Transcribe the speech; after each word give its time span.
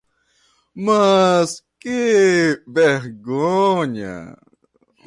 Mas 0.85 1.47
que 1.79 2.63
vergonha! 2.75 4.17